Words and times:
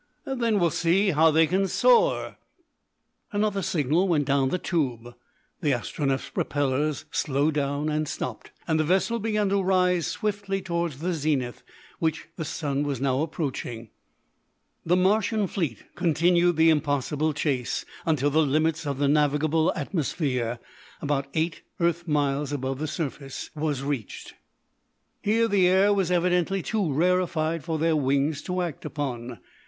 "Then 0.25 0.57
we'll 0.57 0.71
see 0.71 1.11
how 1.11 1.29
they 1.29 1.45
can 1.45 1.67
soar." 1.67 2.37
Another 3.31 3.61
signal 3.61 4.07
went 4.07 4.25
down 4.25 4.49
the 4.49 4.57
tube. 4.57 5.13
The 5.61 5.73
Astronef's 5.75 6.31
propellers 6.31 7.05
slowed 7.11 7.53
down 7.53 7.87
and 7.87 8.07
stopped, 8.07 8.49
and 8.67 8.79
the 8.79 8.83
vessel 8.83 9.19
began 9.19 9.49
to 9.49 9.61
rise 9.61 10.07
swiftly 10.07 10.59
towards 10.59 11.01
the 11.01 11.13
zenith, 11.13 11.61
which 11.99 12.29
the 12.35 12.43
sun 12.45 12.81
was 12.81 12.99
now 12.99 13.21
approaching. 13.21 13.89
The 14.83 14.95
Martian 14.97 15.45
fleet 15.45 15.83
continued 15.93 16.55
the 16.55 16.71
impossible 16.71 17.31
chase 17.31 17.85
until 18.03 18.31
the 18.31 18.41
limits 18.41 18.87
of 18.87 18.97
the 18.97 19.07
navigable 19.07 19.71
atmosphere, 19.75 20.57
about 20.99 21.27
eight 21.35 21.61
earth 21.79 22.07
miles 22.07 22.51
above 22.51 22.79
the 22.79 22.87
surface, 22.87 23.51
was 23.55 23.83
reached. 23.83 24.33
Here 25.21 25.47
the 25.47 25.67
air 25.67 25.93
was 25.93 26.09
evidently 26.09 26.63
too 26.63 26.91
rarefied 26.91 27.63
for 27.63 27.77
their 27.77 27.95
wings 27.95 28.41
to 28.41 28.63
act 28.63 28.83
upon. 28.83 29.37